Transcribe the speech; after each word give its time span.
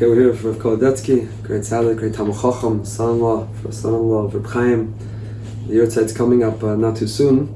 Okay, 0.00 0.08
we're 0.08 0.14
here 0.14 0.30
with 0.30 0.44
Rav 0.44 0.56
Kolodetsky, 0.56 1.28
great 1.42 1.60
Tzaddik, 1.60 1.98
great 1.98 2.14
Talmud 2.14 2.34
Chacham, 2.34 2.82
son-in-law, 2.86 3.46
son-in-law 3.70 4.24
of 4.24 4.34
Reb 4.34 4.46
Chaim. 4.46 4.94
The 5.66 5.82
is 5.82 6.16
coming 6.16 6.42
up 6.42 6.64
uh, 6.64 6.74
not 6.74 6.96
too 6.96 7.06
soon. 7.06 7.48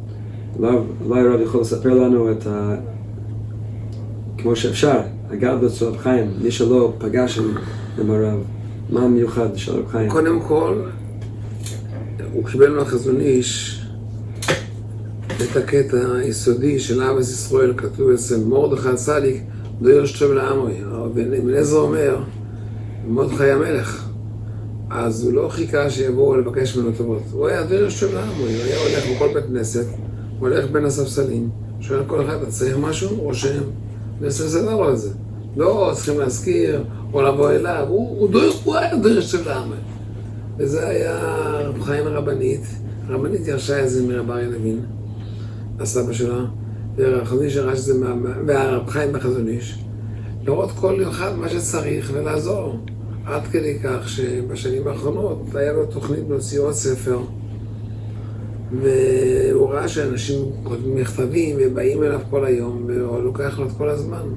אולי 0.59 1.23
רב 1.23 1.41
יכול 1.41 1.61
לספר 1.61 1.95
לנו 1.95 2.33
את 2.33 2.47
ה... 2.47 2.77
כמו 4.39 4.57
שאפשר, 4.57 5.01
הגדלות 5.31 5.73
של 5.73 5.87
רב 5.87 5.97
חיים, 5.97 6.31
מי 6.43 6.51
שלא 6.51 6.93
פגש 6.99 7.39
עם, 7.99 8.11
הרב, 8.11 8.45
מה 8.91 9.03
המיוחד 9.03 9.57
של 9.57 9.73
רב 9.73 9.89
חיים? 9.89 10.11
קודם 10.11 10.41
כל, 10.41 10.83
הוא 12.33 12.45
קיבל 12.45 12.71
מהחזון 12.71 13.21
איש 13.21 13.81
את 15.27 15.57
הקטע 15.57 15.97
היסודי 16.17 16.81
של 16.81 17.03
אבא 17.03 17.21
ישראל, 17.21 17.73
כתוב 17.77 18.11
אצל 18.11 18.45
מרדכי 18.45 18.89
הצדיק, 18.89 19.43
דויר 19.83 20.07
שטוב 20.07 20.33
לעמוי. 20.33 20.73
בן 21.15 21.33
אליעזר 21.33 21.77
אומר, 21.79 22.17
מרדכי 23.07 23.51
המלך. 23.51 24.09
אז 24.91 25.25
הוא 25.25 25.33
לא 25.33 25.49
חיכה 25.49 25.91
שיבואו 25.91 26.37
לבקש 26.37 26.77
ממנו 26.77 26.93
טובות. 26.97 27.23
הוא 27.33 27.49
היה 27.49 27.63
דויר 27.63 27.89
שטוב 27.89 28.15
לעמוי, 28.15 28.55
הוא 28.55 28.63
היה 28.65 28.79
הולך 28.79 29.05
בכל 29.17 29.35
בית 29.35 29.45
כנסת, 29.47 29.87
הוא 30.39 30.49
הולך 30.49 30.71
בין 30.71 30.85
הספסלים, 30.85 31.51
שואל 31.81 32.03
כל 32.07 32.25
אחד, 32.25 32.35
אתה 32.35 32.51
צריך 32.51 32.77
משהו? 32.77 33.17
רושם, 33.17 33.63
ועושה 34.21 34.49
סדר 34.49 34.83
על 34.83 34.97
זה. 34.97 35.11
לא 35.57 35.93
צריכים 35.95 36.21
להזכיר, 36.21 36.85
או 37.13 37.23
לבוא 37.23 37.51
אליו, 37.51 37.87
הוא, 37.89 38.21
הוא, 38.21 38.31
דויר, 38.31 38.53
הוא 38.65 38.77
היה 38.77 38.97
דויר 38.97 39.21
שטוב 39.21 39.49
לעמוי. 39.49 39.77
וזה 40.59 40.89
היה 40.89 41.17
רב 41.59 41.83
חיים 41.83 42.07
הרבנית, 42.07 42.63
הרבנית 43.09 43.47
ירשה 43.49 43.85
את 43.85 43.91
זה 43.91 44.07
מרב 44.07 44.31
אריה 44.31 44.49
לוין, 44.49 44.81
הסבא 45.81 46.13
שלה, 46.13 46.45
והחזון 46.97 47.45
איש 47.45 47.57
ירש 47.57 47.79
את 47.79 47.85
זה, 47.85 47.95
והרב 48.47 48.89
חיים 48.89 49.13
בחזון 49.13 49.49
איש, 49.49 49.85
לראות 50.47 50.71
כל 50.71 51.03
אחד 51.03 51.39
מה 51.39 51.49
שצריך 51.49 52.11
ולעזור. 52.15 52.79
עד 53.27 53.43
כדי 53.47 53.79
כך 53.85 54.09
שבשנים 54.09 54.89
האחרונות 54.89 55.55
היה 55.55 55.73
לו 55.73 55.87
תוכנית 55.87 56.25
להוציא 56.29 56.61
עוד 56.61 56.73
ספר, 56.73 57.19
והוא 58.81 59.71
ראה 59.71 59.89
שאנשים 59.89 60.39
כותבים 60.63 60.97
מכתבים 60.97 61.57
ובאים 61.61 62.03
אליו 62.03 62.21
כל 62.31 62.45
היום, 62.45 62.85
והוא 62.87 63.23
לוקח 63.23 63.59
לו 63.59 63.67
את 63.67 63.73
כל 63.79 63.89
הזמן. 63.89 64.29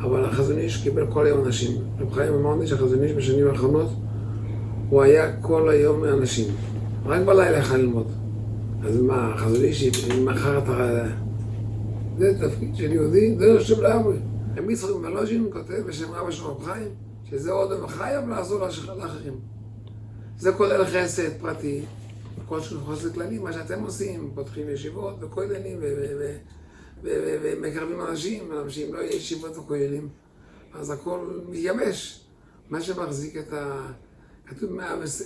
אבל 0.00 0.24
החזון 0.24 0.58
איש 0.58 0.82
קיבל 0.82 1.06
כל 1.06 1.26
היום 1.26 1.44
אנשים. 1.44 1.72
רב 2.00 2.12
חיים 2.12 2.34
אמר 2.34 2.56
לי 2.56 2.66
שהחזון 2.66 3.02
איש 3.02 3.12
בשנים 3.12 3.48
האחרונות 3.48 3.88
הוא 4.88 5.02
היה 5.02 5.32
כל 5.40 5.68
היום 5.68 6.00
מאנשים. 6.00 6.46
רק 7.06 7.22
בלילה 7.22 7.58
יכול 7.58 7.76
ללמוד. 7.76 8.06
אז 8.84 9.00
מה, 9.00 9.34
חזון 9.36 9.64
איש, 9.64 10.08
אם 10.10 10.24
מחר 10.24 10.58
אתה... 10.58 11.04
זה 12.18 12.32
תפקיד 12.40 12.76
של 12.76 12.92
יהודי, 12.92 13.36
זה 13.38 13.60
שם 13.60 13.80
לאבוי. 13.80 14.16
רבי 14.56 14.72
יצחק 14.72 14.90
מלוז'ין 15.00 15.48
כותב 15.52 15.82
בשם 15.86 16.14
אבא 16.14 16.30
של 16.30 16.44
רב 16.44 16.64
חיים, 16.64 16.88
שזה 17.30 17.52
עוד 17.52 17.86
חייב 17.86 18.28
לעזור 18.28 18.60
לאחרים. 18.96 19.34
זה 20.38 20.52
כולל 20.52 20.84
חסד 20.84 21.40
פרטי, 21.40 21.82
כל 22.46 22.60
של 22.60 22.80
חסד 22.80 23.14
כללי, 23.14 23.38
מה 23.38 23.52
שאתם 23.52 23.82
עושים, 23.82 24.30
פותחים 24.34 24.68
ישיבות 24.68 25.16
וכוללים 25.20 25.78
ומקרבים 27.02 28.00
אנשים, 28.00 28.52
אנשים 28.64 28.94
לא 28.94 29.00
ישיבות 29.02 29.58
וכוללים, 29.58 30.08
אז 30.74 30.90
הכל 30.90 31.40
מתייבש. 31.48 32.24
מה 32.70 32.80
שמחזיק 32.80 33.36
את 33.36 33.52
ה... 33.52 33.92
כתוב 34.46 34.70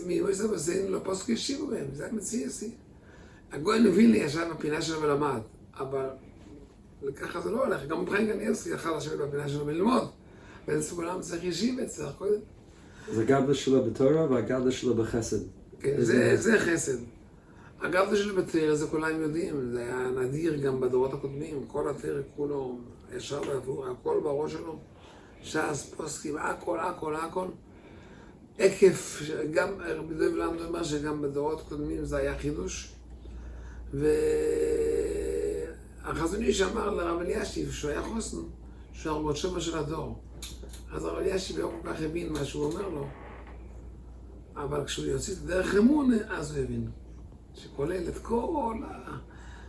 ממועצת 0.06 0.44
הבסיין 0.44 0.92
לא 0.92 0.98
פוסק 1.04 1.28
ישיבו 1.28 1.66
בהם, 1.66 1.86
זה 1.92 2.08
המציא 2.08 2.46
ישיא. 2.46 2.70
הגויין 3.52 3.86
מווילני 3.86 4.18
ישב 4.18 4.46
בפינה 4.54 4.82
שלו 4.82 5.02
ולמד, 5.02 5.40
אבל 5.78 6.06
ככה 7.16 7.40
זה 7.40 7.50
לא 7.50 7.64
הולך, 7.64 7.86
גם 7.86 8.02
מבחינת 8.02 8.28
גניאסקי 8.28 8.70
יכל 8.70 8.96
לשבת 8.96 9.18
בפינה 9.18 9.48
שלו 9.48 9.66
וללמוד. 9.66 10.08
ואצל 10.68 10.94
כולם 10.94 11.20
צריך 11.20 11.44
ישיבה, 11.44 11.86
צריך 11.86 12.12
קודם. 12.18 12.40
זה 13.12 13.22
הגדלות 13.22 13.56
שלו 13.56 13.84
בתורה 13.84 14.30
והגדלות 14.30 14.72
שלו 14.72 14.94
בחסד. 14.94 15.38
כן, 15.80 15.94
זה, 15.98 16.36
זה 16.36 16.58
חסד. 16.58 16.98
אגב, 17.80 18.10
זה 18.10 18.16
של 18.16 18.32
בתרא, 18.32 18.74
זה 18.74 18.86
כולם 18.86 19.20
יודעים, 19.20 19.70
זה 19.72 19.80
היה 19.80 20.10
נדיר 20.16 20.56
גם 20.56 20.80
בדורות 20.80 21.14
הקודמים, 21.14 21.64
כל 21.66 21.90
התרא 21.90 22.20
כולו 22.36 22.78
ישר 23.16 23.40
ועבור, 23.48 23.86
הכל 23.86 24.20
בראש 24.22 24.52
שלו, 24.52 24.78
ש"ס, 25.42 25.94
פוסקים, 25.96 26.36
הכל, 26.38 26.80
הכל, 26.80 27.16
הכל. 27.16 27.46
עקב, 28.58 29.24
גם 29.52 29.68
רבי 29.78 30.14
דב 30.14 30.34
למדו 30.36 30.64
אומר 30.64 30.82
שגם 30.82 31.22
בדורות 31.22 31.62
קודמים 31.68 32.04
זה 32.04 32.16
היה 32.16 32.38
חידוש. 32.38 32.92
והחזון 36.14 36.42
איש 36.42 36.62
אמר 36.62 36.90
לרב 36.90 37.20
אלישיב, 37.20 37.72
שהוא 37.72 37.90
היה 37.90 38.02
חוסן, 38.02 38.36
שהוא 38.92 39.12
הרבות 39.12 39.36
שבע 39.36 39.60
של 39.60 39.78
הדור. 39.78 40.18
אז 40.92 41.04
הרב 41.04 41.18
אלישיב 41.18 41.58
לא 41.58 41.72
כל 41.82 41.92
כך 41.92 42.00
הבין 42.02 42.32
מה 42.32 42.44
שהוא 42.44 42.64
אומר 42.64 42.88
לו. 42.88 43.06
אבל 44.56 44.84
כשהוא 44.84 45.06
יוצא 45.06 45.32
דרך 45.46 45.74
אמון, 45.74 46.10
אז 46.28 46.56
הוא 46.56 46.64
הבין. 46.64 46.90
שכולל 47.54 48.08
את 48.08 48.18
כל 48.18 48.74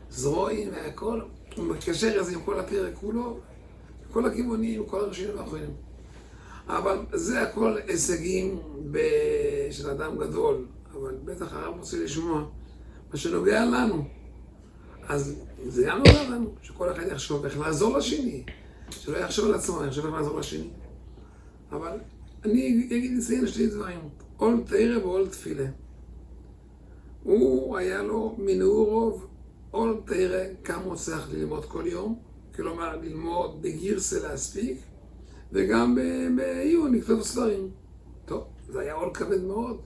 הזרועים 0.09 0.69
והכל, 0.71 1.21
הוא 1.55 1.65
מקשר 1.65 2.19
את 2.19 2.25
זה 2.25 2.33
עם 2.33 2.41
כל 2.41 2.59
הפרק 2.59 2.93
כולו, 2.95 3.39
כל 4.11 4.25
הכיוונים, 4.25 4.85
כל 4.85 4.99
הראשונים 4.99 5.37
והאחרונים. 5.37 5.73
אבל 6.67 7.05
זה 7.13 7.41
הכל 7.41 7.77
הישגים 7.87 8.59
ב- 8.91 9.67
של 9.71 9.89
אדם 9.89 10.17
גדול, 10.17 10.65
אבל 10.93 11.15
בטח 11.25 11.53
הרב 11.53 11.77
רוצה 11.77 12.03
לשמוע 12.03 12.45
מה 13.11 13.17
שנוגע 13.17 13.65
לנו. 13.65 14.20
אז 15.07 15.35
זה 15.67 15.83
גם 15.87 15.97
נוגע 15.97 16.29
לנו, 16.29 16.55
שכל 16.61 16.91
אחד 16.91 17.03
יחשוב 17.07 17.45
איך 17.45 17.59
לעזור 17.59 17.97
לשני, 17.97 18.43
שלא 18.89 19.17
יחשוב 19.17 19.45
על 19.45 19.53
עצמו, 19.53 19.85
יחשוב 19.85 20.05
איך 20.05 20.15
לעזור 20.15 20.39
לשני. 20.39 20.69
אבל 21.71 21.97
אני 22.45 22.87
אגיד 22.91 23.17
לציין 23.17 23.47
שני 23.47 23.67
דברים, 23.67 23.99
עול 24.37 24.63
תרא 24.65 24.97
ועול 24.97 25.27
תפילה. 25.27 25.65
הוא 27.23 27.77
היה 27.77 28.03
לו 28.03 28.35
מנעור 28.37 28.89
רוב 28.89 29.27
עול 29.71 30.01
תרא, 30.05 30.43
כמה 30.63 30.83
הוא 30.83 30.95
צריך 30.95 31.29
ללמוד 31.33 31.65
כל 31.65 31.83
יום, 31.85 32.19
כלומר 32.55 32.97
ללמוד 32.97 33.61
בגירסה 33.61 34.27
להספיק, 34.27 34.77
וגם 35.51 35.97
בעיון 36.35 36.95
לכתוב 36.95 37.21
ספרים. 37.21 37.69
טוב, 38.25 38.43
זה 38.69 38.79
היה 38.79 38.93
עול 38.93 39.09
כבד 39.13 39.43
מאוד, 39.43 39.81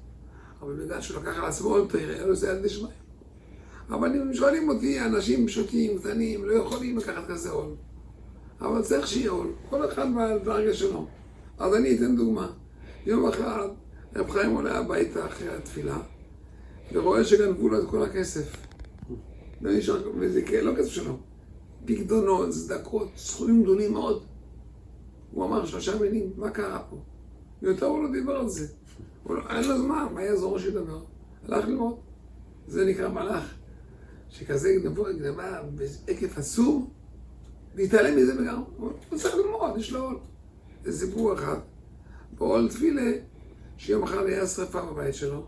אבל 0.62 0.74
בגלל 0.74 1.02
שהוא 1.02 1.22
לקח 1.22 1.38
על 1.38 1.46
עצמו 1.46 1.70
עול 1.70 1.88
תרא, 1.90 2.14
היה 2.14 2.26
לו 2.26 2.36
זה 2.36 2.52
על 2.52 2.64
דשמיא. 2.64 2.90
אבל 3.90 4.16
אם 4.16 4.34
שואלים 4.34 4.70
אותי, 4.70 5.02
אנשים 5.02 5.48
פשוטים, 5.48 6.00
קטנים, 6.00 6.46
לא 6.46 6.54
יכולים 6.54 6.98
לקחת 6.98 7.28
כזה 7.28 7.50
עול. 7.50 7.76
אבל 8.62 8.82
צריך 8.82 9.08
שיהיה 9.08 9.32
עול, 9.32 9.48
כל 9.70 9.90
אחד 9.90 10.08
בדרגה 10.16 10.74
שלו. 10.74 11.08
אז 11.58 11.76
אני 11.76 11.96
אתן 11.96 12.16
דוגמה. 12.16 12.52
יום 13.06 13.28
אחד 13.30 13.68
רב 14.16 14.30
חיים 14.30 14.52
עולה 14.52 14.78
הביתה 14.78 15.26
אחרי 15.26 15.50
התפילה, 15.50 15.98
ורואה 16.94 17.24
שגנבו 17.24 17.70
לו 17.70 17.80
את 17.80 17.90
כל 17.90 18.04
הכסף. 18.04 18.56
לא 19.62 19.72
נשאר, 19.72 20.10
וזה 20.20 20.42
לא 20.62 20.76
כסף 20.76 20.90
שלו. 20.90 21.18
פקדונות, 21.86 22.50
צדקות, 22.50 23.08
סכומים 23.18 23.64
גדולים 23.64 23.94
מאוד. 23.94 24.24
הוא 25.32 25.46
אמר 25.46 25.66
שלושה 25.66 26.00
מילים, 26.00 26.34
מה 26.38 26.50
קרה 26.50 26.80
פה? 26.90 26.98
יותר 27.62 27.86
הוא 27.86 28.04
לא 28.04 28.12
דיבר 28.12 28.36
על 28.36 28.50
זה. 28.50 28.68
לא, 29.30 29.42
אין 29.50 29.68
לו 29.68 29.78
זמן, 29.78 30.06
מה 30.14 30.24
יעזור 30.24 30.60
שידבר? 30.60 31.00
הלך 31.48 31.68
ללמוד. 31.68 31.96
זה 32.68 32.86
נקרא 32.86 33.10
מלאך. 33.10 33.56
שכזה 34.30 34.76
גנבו, 34.84 35.04
גנבה 35.04 35.62
בהיקף 35.76 36.38
עצום, 36.38 36.90
והתעלם 37.76 38.18
מזה 38.18 38.42
וגם, 38.42 38.64
הוא 38.78 38.92
צריך 39.16 39.36
ללמוד, 39.36 39.78
יש 39.78 39.92
לו 39.92 40.04
עול. 40.04 40.20
זה 40.84 41.06
סיפור 41.06 41.34
אחד. 41.34 41.58
בעול 42.38 42.70
תפילה, 42.70 43.12
שיום 43.78 44.04
אחד 44.04 44.26
היה 44.26 44.48
שרפה 44.48 44.82
בבית 44.82 45.16
שלו, 45.16 45.48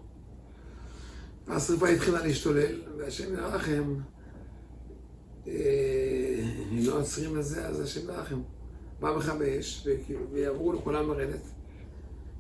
והשרפה 1.48 1.88
התחילה 1.88 2.26
להשתולל, 2.26 2.82
והשם 2.98 3.34
ירחם, 3.34 3.96
אה, 5.48 6.44
אם 6.72 6.80
לא 6.86 7.00
עוצרים 7.00 7.36
לזה, 7.36 7.68
אז 7.68 7.80
השם 7.80 8.10
ירחם. 8.10 8.42
בא 9.00 9.16
מכבי 9.18 9.60
אש, 9.60 9.88
ויעברו 10.32 10.74
לכולם 10.74 11.10
לרדת. 11.10 11.42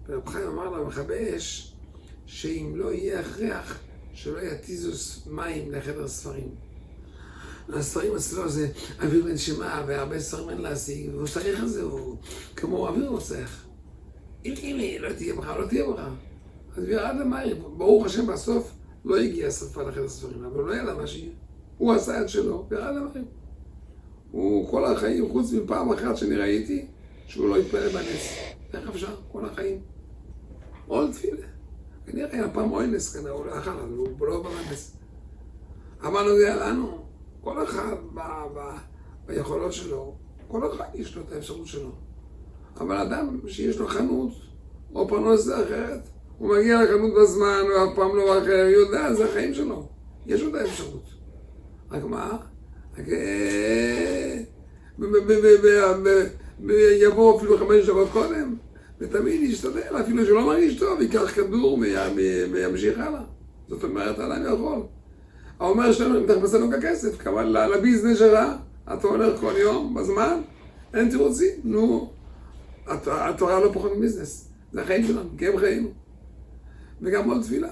ורב 0.08 0.30
חיים 0.30 0.48
אמר 0.48 0.70
למכבי 0.70 1.38
אש, 1.38 1.74
שאם 2.26 2.74
לא 2.76 2.94
יהיה 2.94 3.20
הכרח, 3.20 3.80
שלא 4.18 4.40
יתיזו 4.40 5.22
מים 5.28 5.72
לחדר 5.72 6.08
ספרים. 6.08 6.50
הספרים 7.70 8.16
אצלו 8.16 8.50
זה 8.50 8.72
אוויר 9.04 9.26
לנשימה, 9.26 9.84
והרבה 9.88 10.20
ספרים 10.20 10.50
אין 10.50 10.62
להשיג, 10.62 11.10
והוא 11.16 11.28
צריך 11.28 11.64
את 11.64 11.70
זה, 11.70 11.82
הוא 11.82 12.18
כמו 12.56 12.88
אוויר 12.88 13.10
רוצח. 13.10 13.66
אם 14.46 14.54
אם 14.58 14.98
לא 15.00 15.14
תהיה 15.14 15.36
ברכה, 15.36 15.58
לא 15.58 15.66
תהיה 15.66 15.86
ברכה. 15.86 16.10
אז 16.78 16.84
הוא 16.84 16.92
ירד 16.92 17.16
למים, 17.20 17.58
ברוך 17.78 18.06
השם 18.06 18.28
בסוף 18.28 18.72
לא 19.06 19.18
הגיעה 19.18 19.52
שרפה 19.52 19.84
לחדר 19.84 20.10
ספרים, 20.10 20.44
אבל 20.44 20.64
לא 20.64 20.76
ידע 20.76 20.94
מה 20.94 21.08
שיהיה. 21.08 21.32
הוא 21.78 21.94
עשה 21.94 22.22
את 22.22 22.30
שלו, 22.30 22.66
וירד 22.70 22.96
למים. 22.96 23.26
הוא 24.32 24.72
כל 24.72 24.86
החיים, 24.86 25.30
חוץ 25.30 25.52
מפעם 25.52 25.92
אחת 25.92 26.18
שאני 26.18 26.36
ראיתי, 26.36 26.86
שהוא 27.28 27.50
לא 27.50 27.58
התפלל 27.58 27.90
בנס. 27.90 28.38
איך 28.74 28.90
אפשר? 28.90 29.16
כל 29.32 29.46
החיים. 29.46 29.80
עול 30.88 31.12
תפילה. 31.12 31.57
כנראה 32.08 32.30
היה 32.32 32.50
פעם 32.50 32.72
אוינס, 32.72 33.16
כנראה 33.16 33.32
הוא 33.32 33.46
לא 33.46 33.60
אכל, 33.60 33.70
אבל 33.70 33.94
הוא 33.98 34.28
לא 34.28 34.44
בא 34.44 34.50
בנס. 34.50 34.98
אבל 36.02 36.32
נוגע 36.32 36.56
לנו, 36.56 37.06
כל 37.42 37.64
אחד 37.64 37.96
ביכולות 39.26 39.74
שלו, 39.74 40.16
כל 40.48 40.72
אחד 40.76 40.86
יש 40.94 41.16
לו 41.16 41.22
את 41.22 41.32
האפשרות 41.32 41.68
שלו. 41.68 41.92
אבל 42.80 42.98
אדם 42.98 43.40
שיש 43.48 43.78
לו 43.78 43.88
חנות, 43.88 44.32
או 44.96 45.08
פרנסה 45.08 45.64
אחרת. 45.64 46.00
הוא 46.38 46.58
מגיע 46.58 46.84
לחנות 46.84 47.12
בזמן, 47.22 47.62
הוא 47.62 47.92
אף 47.92 47.96
פעם 47.96 48.16
לא 48.16 48.34
הוא 48.38 48.48
יודע, 48.52 49.14
זה 49.14 49.26
החיים 49.30 49.54
שלו. 49.54 49.90
יש 50.26 50.42
לו 50.42 50.50
את 50.50 50.56
האפשרות. 50.56 51.04
רק 51.92 52.04
מה? 52.04 52.38
רק... 52.98 53.10
אה, 53.10 54.42
יבוא 57.02 57.38
אפילו 57.38 57.58
חמש 57.58 57.90
דקות 57.90 58.08
קודם, 58.12 58.56
ותמיד 59.00 59.42
ישתדל, 59.42 60.02
אפילו 60.02 60.26
שלא 60.26 60.46
מרגיש 60.46 60.80
טוב, 60.80 61.02
ייקח 61.02 61.36
כדור 61.36 61.80
וימשיך 62.52 63.00
הלאה. 63.00 63.22
זאת 63.68 63.84
אומרת, 63.84 64.20
אדם 64.20 64.54
יכול. 64.54 64.82
האומר 65.60 65.92
שלנו, 65.92 66.20
אם 66.20 66.28
תכבס 66.28 66.54
לנו 66.54 66.72
ככסף, 66.72 67.18
כמובן 67.18 67.48
לביזנס 67.48 68.18
שלך, 68.18 68.40
אתה 68.94 69.08
הולך 69.08 69.40
כל 69.40 69.54
יום, 69.58 69.94
בזמן, 69.94 70.42
אין 70.94 71.10
תירוצים, 71.10 71.52
נו. 71.64 72.12
התורה 73.06 73.60
לא 73.60 73.72
פחות 73.74 73.92
מביזנס, 73.98 74.50
זה 74.72 74.82
החיים 74.82 75.08
שלנו, 75.08 75.30
כי 75.38 75.48
הם 75.48 75.58
חיים. 75.58 75.92
וגם 77.02 77.30
עוד 77.30 77.42
תפילה. 77.42 77.70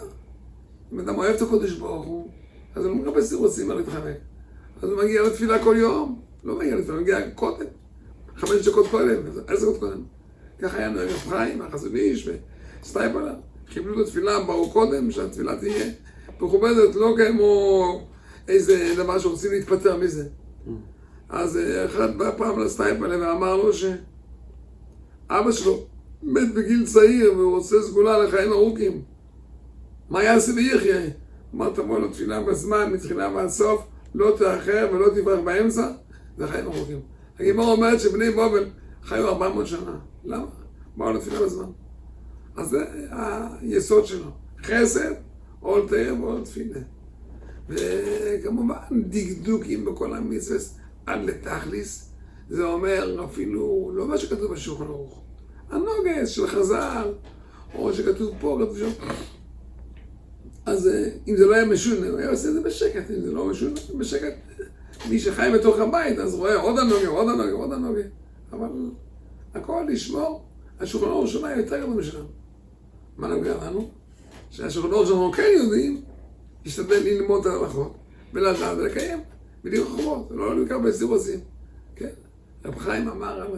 אם 0.94 1.00
אדם 1.00 1.16
אוהב 1.16 1.36
את 1.36 1.42
הקודש 1.42 1.72
ברוך 1.72 2.06
הוא, 2.06 2.28
אז 2.76 2.86
הוא 2.86 3.06
לא 3.06 3.12
מחפש 3.12 3.30
תירוצים 3.30 3.72
על 3.72 3.78
להתחמק. 3.78 4.18
אז 4.82 4.90
הוא 4.90 5.04
מגיע 5.04 5.24
לתפילה 5.24 5.64
כל 5.64 5.76
יום, 5.80 6.22
לא 6.44 6.60
מגיע 6.60 6.76
לתפילה, 6.76 6.98
מגיע 6.98 7.30
קודם. 7.30 7.66
חמש 8.36 8.68
דקות 8.68 8.88
קודם, 8.92 9.22
עשר 9.48 9.66
דקות 9.66 9.80
קודם. 9.80 10.02
ככה 10.62 10.78
היה 10.78 10.90
נוהג 10.90 11.10
חיים, 11.10 11.62
החזון 11.62 11.96
איש 11.96 12.30
וסטייפלה. 12.82 13.34
קיבלו 13.70 14.02
את 14.02 14.08
התפילה, 14.08 14.44
באו 14.44 14.72
קודם, 14.72 15.12
שהתפילה 15.12 15.58
תהיה 15.58 15.86
מכובדת, 16.42 16.96
לא 16.96 17.16
כמו 17.18 18.08
איזה 18.48 18.94
דבר 18.98 19.20
שרוצים 19.20 19.52
להתפטר 19.52 19.98
מזה. 19.98 20.28
אז 21.30 21.58
אה, 21.58 21.86
אחד 21.86 22.18
בא 22.18 22.32
פעם 22.38 22.60
לסטייפלה 22.60 23.18
ואמר 23.20 23.56
לו 23.56 23.74
שאבא 23.74 25.52
שלו 25.52 25.84
מת 26.24 26.54
בגיל 26.54 26.86
צעיר 26.86 27.34
והוא 27.38 27.56
רוצה 27.56 27.76
סגולה 27.82 28.24
לחיים 28.24 28.52
ארוכים. 28.52 29.02
מה 30.10 30.24
יעשה 30.24 30.52
ויחיה? 30.56 31.02
אמר 31.56 31.70
תבוא 31.70 32.00
לו 32.00 32.08
תפילה 32.08 32.44
בזמן, 32.44 32.92
מתחילה 32.94 33.36
ועד 33.36 33.50
סוף, 33.50 33.84
לא 34.16 34.36
תאחר 34.38 34.90
ולא 34.94 35.10
תברח 35.10 35.40
באמצע, 35.44 35.92
זה 36.38 36.48
חיים 36.48 36.66
ארוכים. 36.66 37.00
הגימור 37.40 37.72
אומרת 37.72 38.00
שבני 38.00 38.32
בובל 38.32 38.66
חיו 39.04 39.28
400 39.28 39.68
שנה. 39.68 39.98
למה? 40.26 40.46
באו 40.98 41.12
לתפילה 41.14 41.42
בזמן. 41.42 41.72
אז 42.58 42.70
זה 42.70 42.86
היסוד 43.10 44.06
שלו. 44.06 44.32
חסד, 44.64 45.12
עול 45.60 45.88
תאר 45.90 46.14
ועול 46.22 46.42
תפילה. 46.44 46.80
וכמובן 47.70 48.76
דקדוקים 49.10 49.86
בכל 49.86 50.14
המצווה 50.14 50.60
עד 51.06 51.26
לתכליס. 51.26 52.10
זה 52.50 52.64
אומר 52.64 53.26
אפילו, 53.26 53.92
לא 53.94 54.08
מה 54.08 54.18
שכתוב 54.18 54.54
בשולחן 54.54 54.84
ערוך. 54.84 55.22
הנוגס 55.70 56.30
של 56.30 56.48
חז"ל, 56.48 57.14
או 57.76 57.94
שכתוב 57.94 58.36
פה, 58.40 58.60
כתוב 58.62 58.78
שם. 58.78 58.90
אז 60.66 60.88
אה, 60.88 61.10
אם 61.28 61.38
זה 61.38 61.46
לא 61.46 61.56
היה 61.56 61.66
משונה, 61.66 62.08
הוא 62.10 62.18
היה 62.18 62.30
עושה 62.30 62.50
את 62.50 62.54
זה 62.54 62.62
בשקט, 62.62 63.12
אם 63.12 63.22
זה 63.22 63.32
לא 63.32 63.46
משונה, 63.46 63.80
בשקט. 63.98 64.34
מי 65.10 65.20
שחי 65.20 65.50
בתוך 65.54 65.80
הבית, 65.80 66.20
אז 66.20 66.36
רואה 66.36 66.56
עוד 66.56 66.80
הנוגה, 66.80 67.08
עוד 67.08 67.30
הנוגה, 67.30 67.52
עוד 67.52 67.74
הנוגה. 67.74 68.02
אבל 68.54 68.70
הכל 69.56 69.86
לשמור, 69.90 70.46
השולחן 70.80 71.08
ערוך 71.08 71.28
שלנו 71.28 71.60
יותר 71.60 71.78
גדול 71.78 71.94
משלנו. 71.94 72.26
מה 73.18 73.28
נוגע 73.28 73.56
לנו? 73.64 73.90
שהשולחן 74.52 74.92
ערוך 74.94 75.08
שלנו 75.08 75.32
כן 75.32 75.50
יודעים, 75.58 76.02
להשתדל 76.66 77.00
ללמוד 77.04 77.46
את 77.46 77.54
ההלכות, 77.54 77.94
ולדעת 78.34 78.78
ולקיים, 78.78 79.20
בלי 79.64 79.80
רחובות, 79.80 80.28
לא 80.32 80.62
לקבל 80.62 80.92
סירוסים. 80.92 81.40
כן? 81.96 82.10
רב 82.66 82.78
חיים 82.78 83.08
אמר, 83.08 83.56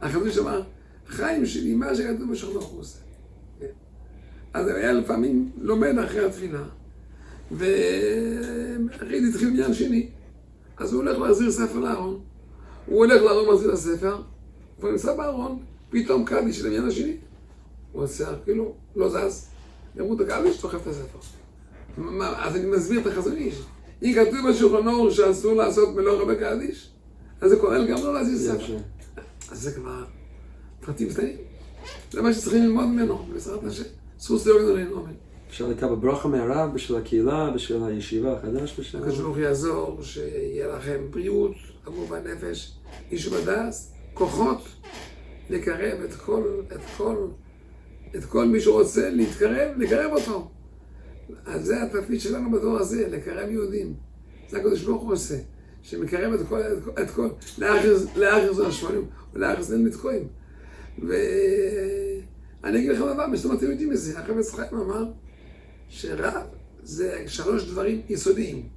החזוש 0.00 0.38
אמר, 0.38 0.62
חיים 1.06 1.46
שלי, 1.46 1.74
מה 1.74 1.94
שכתוב 1.94 2.32
בשולחן 2.32 2.56
ערוך 2.56 2.68
הוא 2.68 2.80
עושה. 2.80 2.98
כן? 3.60 3.66
אז 4.54 4.68
היה 4.68 4.92
לפעמים 4.92 5.50
לומד 5.60 5.98
אחרי 5.98 6.26
התפילה, 6.26 6.62
ואחרי 7.50 9.20
זה 9.20 9.28
התחיל 9.28 9.48
עניין 9.48 9.74
שני. 9.74 10.08
אז 10.76 10.92
הוא 10.92 11.02
הולך 11.02 11.18
להחזיר 11.18 11.50
ספר 11.50 11.78
לארון. 11.78 12.20
הוא 12.86 12.98
הולך 12.98 13.22
לארון 13.22 13.48
להחזיר 13.48 13.68
את 13.68 13.74
הספר, 13.74 14.22
הוא 14.82 14.90
נמצא 14.90 15.16
בארון, 15.16 15.58
פתאום 15.90 16.24
קדיש 16.24 16.58
של 16.58 16.66
המניין 16.66 16.86
השני. 16.86 17.16
הוא 17.92 18.02
עושה, 18.02 18.28
כאילו, 18.44 18.74
לא 18.96 19.08
זז. 19.08 19.46
אמרו 20.00 20.14
את 20.14 20.20
הקדיש, 20.20 20.62
דוחף 20.62 20.82
את 20.82 20.86
הספר. 20.86 21.18
אז 22.36 22.56
אני 22.56 22.66
מסביר 22.66 23.00
את 23.00 23.06
החזון 23.06 23.36
איש. 23.36 23.62
אם 24.02 24.12
כתוב 24.14 24.50
בשולחן 24.50 24.88
אור 24.88 25.10
שאסור 25.10 25.52
לעשות 25.52 25.96
מלאכה 25.96 26.24
בקדיש, 26.24 26.90
אז 27.40 27.50
זה 27.50 27.56
כולל 27.56 27.86
גם 27.86 27.96
לא 28.04 28.14
להזיז 28.14 28.50
ספר. 28.50 28.76
אז 29.50 29.62
זה 29.62 29.72
כבר 29.72 30.04
פרטים 30.80 31.08
קטנים. 31.08 31.36
זה 32.10 32.22
מה 32.22 32.34
שצריכים 32.34 32.62
ללמוד 32.62 32.86
ממנו, 32.86 33.26
בעזרת 33.32 33.64
השם. 33.64 33.82
זכות 34.18 34.40
זה 34.40 34.52
לא 34.52 34.74
ללמוד. 34.74 35.08
אפשר 35.48 35.68
לקבל 35.68 35.94
ברכה 35.94 36.28
מהרב 36.28 36.74
בשביל 36.74 36.98
הקהילה, 36.98 37.50
בשביל 37.50 37.84
הישיבה 37.84 38.32
החדש, 38.32 38.80
בשביל... 38.80 39.02
הקדוש 39.02 39.18
ברוך 39.18 39.38
יעזור, 39.38 39.98
שיהיה 40.02 40.76
לכם 40.76 41.00
בריאות, 41.10 41.54
הגוף 41.86 42.10
והנפש, 42.10 42.72
איש 43.10 43.28
בדס, 43.28 43.92
כוחות 44.20 44.68
לקרב 45.50 46.00
את 46.04 46.14
כל, 46.14 46.42
את 46.72 46.80
כל, 46.96 47.26
את 48.16 48.24
כל 48.24 48.46
מי 48.46 48.60
שרוצה 48.60 49.10
להתקרב, 49.10 49.68
לקרב 49.76 50.12
אותו. 50.12 50.50
אז 51.46 51.64
זה 51.64 51.82
התפקיד 51.82 52.20
שלנו 52.20 52.50
בדור 52.50 52.78
הזה, 52.78 53.08
לקרב 53.08 53.50
יהודים. 53.50 53.94
זה 54.48 54.58
הקדוש 54.58 54.82
ברוך 54.82 55.02
הוא 55.02 55.12
עושה, 55.12 55.34
שמקרב 55.82 56.32
את 56.32 56.46
כל, 56.48 56.60
את 57.02 57.10
כל, 57.10 57.28
לאחר 57.58 58.52
זה 58.52 58.66
השמונים, 58.66 59.06
ולאחר 59.32 59.62
זה 59.62 59.78
מתקועים. 59.78 60.28
ואני 60.98 62.78
אגיד 62.78 62.90
לכם 62.90 63.12
דבר, 63.12 63.26
מסתום 63.26 63.56
אתם 63.56 63.70
יודעים 63.70 63.92
את 63.92 63.98
זה, 63.98 64.18
החפץ 64.18 64.54
חיים 64.54 64.74
אמר, 64.80 65.04
שרב 65.88 66.42
זה 66.82 67.24
שלוש 67.26 67.64
דברים 67.64 68.02
יסודיים, 68.08 68.68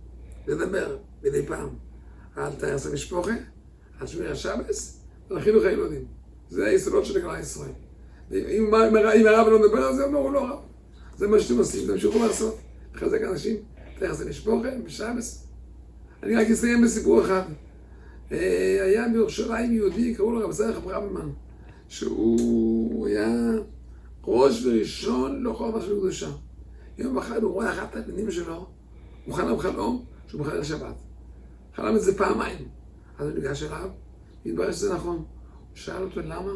לדבר 0.47 0.97
מדי 1.23 1.45
פעם, 1.45 1.69
על 2.35 2.51
טייס 2.59 2.85
המשפחה, 2.85 3.33
על 3.99 4.07
שמיר 4.07 4.31
השבס, 4.31 5.02
על 5.29 5.39
חינוך 5.39 5.63
הילודים. 5.63 6.05
זה 6.49 6.65
היסודות 6.65 7.05
של 7.05 7.21
כלל 7.21 7.39
ישראל. 7.39 7.71
אם, 8.31 8.75
אם 9.15 9.27
הרב 9.27 9.47
לא 9.47 9.59
מדבר 9.59 9.85
על 9.85 9.95
זה, 9.95 10.05
הוא 10.05 10.33
לא 10.33 10.47
רב. 10.47 10.59
זה 11.17 11.27
מה 11.27 11.39
שאתם 11.39 11.57
עושים, 11.57 11.87
תמשיכו 11.87 12.19
לעשות. 12.19 12.57
לחזק 12.95 13.21
אנשים, 13.21 13.55
טייס 13.99 14.21
המשפחה, 14.21 14.69
בשבס. 14.85 15.47
אני 16.23 16.35
רק 16.35 16.47
אסיים 16.47 16.81
בסיפור 16.81 17.21
אחד. 17.21 17.41
אה, 18.31 18.83
היה 18.83 19.07
בירושלים 19.13 19.73
יהודי, 19.73 20.15
קראו 20.15 20.31
לו 20.31 20.45
רב 20.45 20.51
זרח 20.51 20.77
ברממן, 20.77 21.29
שהוא 21.87 23.07
היה 23.07 23.51
ראש 24.23 24.65
וראשון 24.65 25.43
לחובה 25.43 25.81
של 25.81 25.99
קדושה. 25.99 26.29
יום 26.97 27.17
אחד 27.17 27.43
הוא 27.43 27.51
רואה 27.51 27.71
אחת 27.71 27.95
התלמידים 27.95 28.31
שלו, 28.31 28.67
הוא 29.25 29.35
חלם 29.35 29.59
חלום 29.59 30.05
שהוא 30.27 30.41
מחלל 30.41 30.63
שבת. 30.63 30.95
חלם 31.75 31.95
את 31.95 32.01
זה 32.01 32.17
פעמיים. 32.17 32.67
אז 33.19 33.27
הוא 33.27 33.35
ניגש 33.35 33.63
אליו, 33.63 33.89
התברר 34.45 34.71
שזה 34.71 34.93
נכון. 34.93 35.15
הוא 35.15 35.25
שאל 35.75 36.03
אותו 36.03 36.21
למה? 36.21 36.51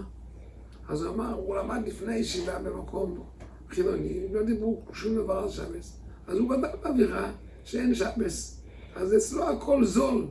אז 0.90 1.04
הוא 1.04 1.16
אמר, 1.16 1.34
הוא 1.34 1.56
למד 1.56 1.82
לפני 1.88 2.16
ישיבה 2.16 2.60
במקום 2.60 3.24
חילוני, 3.70 4.34
לא 4.34 4.44
דיברו 4.44 4.82
שום 4.94 5.16
דבר 5.16 5.38
על 5.38 5.50
שבס. 5.50 6.00
אז 6.28 6.38
הוא 6.38 6.50
גדל 6.50 6.68
באווירה 6.84 7.32
שאין 7.64 7.96
שבס. 7.96 8.62
אז 8.96 9.16
אצלו 9.16 9.50
הכל 9.50 9.86
זול. 9.86 10.28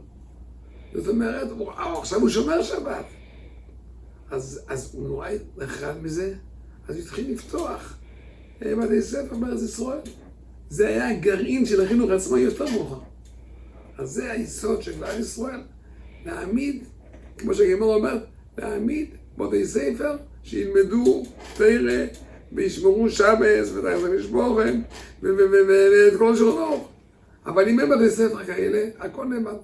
זאת 0.94 1.08
אומרת, 1.08 1.50
הוא, 1.50 1.70
עכשיו 1.70 2.20
הוא 2.20 2.28
שומר 2.28 2.62
שבת. 2.62 3.04
אז, 4.30 4.60
אז 4.68 4.94
הוא 4.94 5.08
נורא 5.08 5.28
נחרד 5.56 6.02
מזה, 6.02 6.34
אז 6.88 6.96
הוא 6.96 7.02
התחיל 7.02 7.32
לפתוח 7.32 7.98
בתי 8.60 9.02
ספר 9.02 9.36
בארץ 9.36 9.62
ישראל. 9.62 9.98
זה 10.68 10.88
היה 10.88 11.10
הגרעין 11.10 11.66
של 11.66 11.84
החינוך 11.84 12.10
עצמאי 12.10 12.40
יותר 12.40 12.64
מאוחר. 12.70 13.00
אז 13.98 14.10
זה 14.10 14.32
היסוד 14.32 14.82
של 14.82 14.92
כלל 14.92 15.20
ישראל, 15.20 15.60
להעמיד, 16.24 16.84
כמו 17.38 17.54
שהגימור 17.54 17.94
אומר, 17.94 18.18
להעמיד 18.58 19.08
בתי 19.38 19.66
ספר 19.66 20.16
שילמדו 20.42 21.22
תרא 21.56 22.06
וישמרו 22.52 23.10
שבס 23.10 23.72
ותרא 23.74 24.08
משבורם 24.08 24.82
ואת 25.22 26.18
כל 26.18 26.36
שונות. 26.36 26.88
אבל 27.46 27.68
אם 27.68 27.80
אין 27.80 27.88
בתי 27.88 28.10
ספר 28.10 28.44
כאלה, 28.44 28.88
הכל 28.98 29.26
נאמר. 29.26 29.56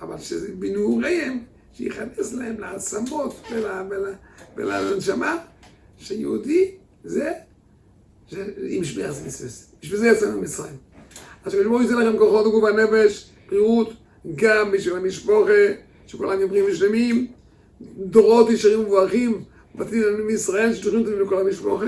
אבל 0.00 0.18
שזה 0.18 0.48
בנעוריהם, 0.58 1.38
שיכנס 1.72 2.32
להם 2.32 2.60
לעצמות 2.60 3.42
ולנשמה, 4.56 5.38
שיהודי 5.98 6.70
זה 7.04 7.32
עם 8.68 8.84
שמיעה 8.84 9.12
זה 9.12 9.26
מספס. 9.26 9.70
בשביל 9.82 10.00
זה 10.00 10.08
יצאנו 10.08 10.38
ממצרים. 10.40 10.76
אז 11.44 11.52
שקדוש 11.52 11.82
ייתן 11.82 11.96
לכם 11.96 12.18
כוחות 12.18 12.46
וגוף 12.46 12.64
הנפש, 12.64 13.30
בריאות, 13.48 13.92
גם 14.34 14.70
בשביל 14.70 14.96
המשפחה, 14.96 15.52
שכולם 16.06 16.48
בריאים 16.48 16.64
ושלמים, 16.70 17.26
דורות 17.96 18.50
ישרים 18.50 18.80
ומבורכים, 18.80 19.44
בתים 19.74 20.02
לנו 20.02 20.24
מישראל, 20.24 20.74
שתוכלו 20.74 21.00
אותם 21.00 21.20
לכל 21.20 21.40
המשפחה, 21.40 21.86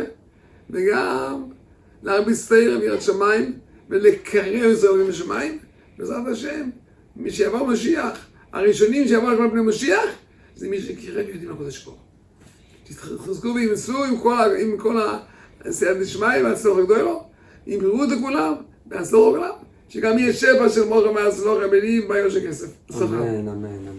וגם 0.70 1.44
להרביץ 2.02 2.48
תרם 2.48 2.82
ירד 2.82 3.00
שמיים, 3.00 3.52
ולקרב 3.90 4.72
ישראל 4.72 5.02
משמיים, 5.08 5.58
בעזרת 5.98 6.26
השם, 6.26 6.70
מי 7.16 7.30
שיבוא 7.30 7.66
משיח, 7.66 8.26
הראשונים 8.52 9.08
שיבוא 9.08 9.32
לכל 9.32 9.48
פני 9.50 9.60
משיח, 9.60 10.04
זה 10.56 10.68
מי 10.68 10.80
שקירב 10.80 11.28
יהודים 11.28 11.50
לקודש 11.50 11.84
ברוך 11.84 11.98
שתחזקו 12.88 13.48
וימסו 13.54 14.04
עם 14.04 14.76
כל, 14.78 14.96
הסייעת 15.64 15.96
דשמיא 15.96 16.42
והצלוח 16.44 16.78
הגדולו, 16.78 17.22
ימכרו 17.66 18.04
את 18.04 18.08
כולם, 18.22 18.54
והצלוח 18.86 19.34
לכולם, 19.34 19.54
שגם 19.88 20.18
יהיה 20.18 20.32
שפע 20.32 20.68
של 20.68 20.84
מוכר 20.84 21.12
מהצלוח 21.12 21.62
הבנים 21.62 22.08
ביום 22.08 22.30
של 22.30 22.48
כסף. 22.48 22.68
אמן, 22.90 23.48
אמן, 23.48 23.48
אמן. 23.48 23.96